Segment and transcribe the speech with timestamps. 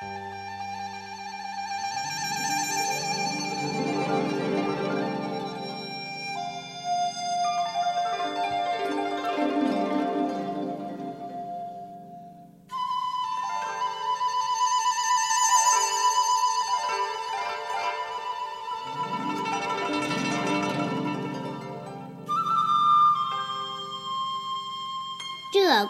[0.00, 0.06] 鹧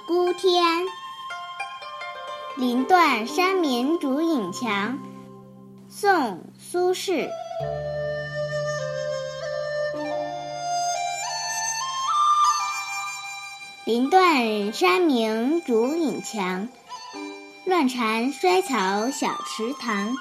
[0.07, 0.87] 鸪天，
[2.59, 4.99] 林断山明竹影墙。
[5.89, 6.11] 宋·
[6.59, 7.29] 苏轼。
[13.85, 16.69] 林断山明竹影墙，
[17.65, 20.13] 乱蝉衰草小池塘。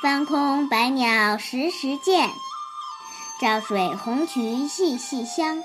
[0.00, 2.30] 翻空白鸟时时见，
[3.40, 5.60] 照水红衢细细香。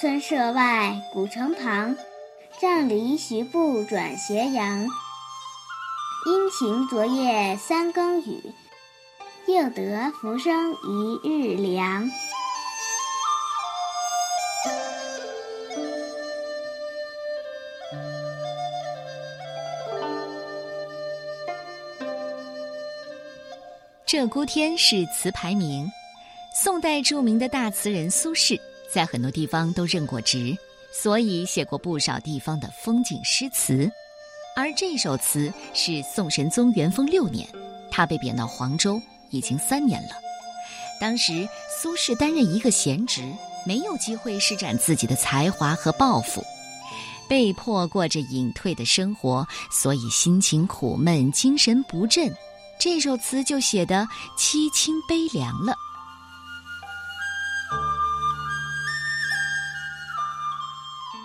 [0.00, 1.94] 村舍外，古城旁，
[2.60, 4.82] 杖藜徐步转斜阳。
[6.26, 8.40] 阴晴昨夜三更雨，
[9.48, 12.08] 又得浮生一日凉。
[24.06, 25.90] 鹧鸪天是词牌名，
[26.54, 28.60] 宋代著名的大词人苏轼。
[28.92, 30.56] 在很多地方都任过职，
[31.02, 33.90] 所以写过不少地方的风景诗词。
[34.56, 37.46] 而这首词是宋神宗元丰六年，
[37.90, 40.10] 他被贬到黄州，已经三年了。
[41.00, 43.20] 当时苏轼担任一个闲职，
[43.66, 46.40] 没有机会施展自己的才华和抱负，
[47.28, 52.32] 被迫过着隐退的生活，所以心情苦闷，精神不振。
[52.78, 54.06] 这首词就写得
[54.38, 55.74] 凄清悲凉了。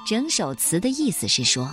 [0.10, 1.70] 整首词的意思是说，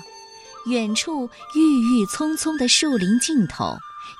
[0.67, 3.75] 远处郁郁葱葱的树林尽头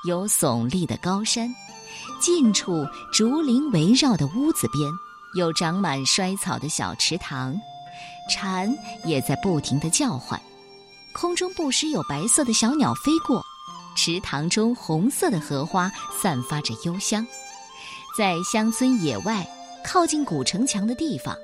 [0.09, 1.55] 有耸立的高山，
[2.19, 4.91] 近处竹林围绕的屋子边
[5.35, 7.55] 有长满衰草的小池塘，
[8.31, 8.75] 蝉
[9.05, 10.41] 也在不停的叫唤，
[11.13, 13.45] 空中不时有白色的小鸟飞过，
[13.99, 15.93] 池塘中红色的荷花
[16.23, 17.27] 散发着幽香，
[18.17, 19.47] 在乡村野外
[19.85, 21.37] 靠近古城墙的地方。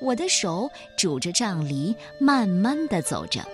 [0.00, 3.44] 我的手拄着杖藜，慢慢的走着，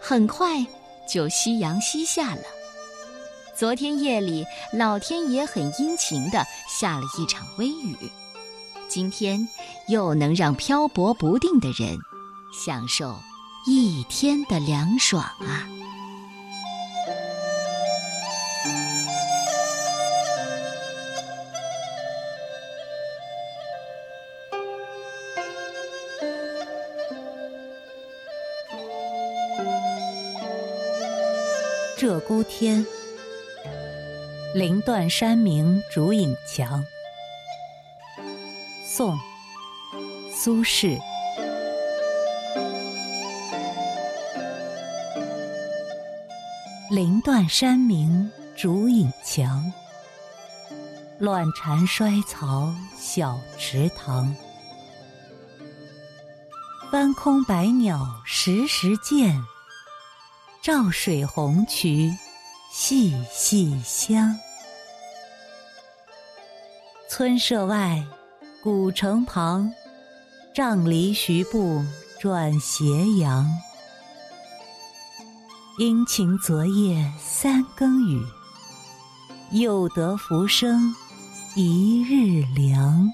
[0.00, 0.64] 很快
[1.08, 2.42] 就夕阳西下了。
[3.54, 7.96] 昨天夜里，老天爷很殷勤的下了一场微雨，
[8.88, 9.48] 今天
[9.88, 11.98] 又能让漂泊不定的人
[12.52, 13.18] 享受
[13.66, 15.68] 一天的凉爽啊！
[31.98, 32.86] 鹧鸪天，
[34.54, 36.84] 林断山明竹影墙。
[38.86, 39.16] 宋·
[40.32, 40.96] 苏轼。
[46.88, 49.60] 林断山明竹影墙，
[51.18, 54.32] 乱蝉衰草小池塘。
[56.92, 59.42] 翻空白鸟时时见。
[60.60, 62.12] 照水红渠
[62.72, 64.36] 细细香。
[67.08, 68.04] 村舍外，
[68.62, 69.72] 古城旁，
[70.54, 71.82] 杖藜徐步
[72.20, 72.84] 转斜
[73.18, 73.48] 阳。
[75.78, 78.20] 殷勤昨夜三更雨，
[79.52, 80.92] 又得浮生
[81.54, 83.08] 一日凉。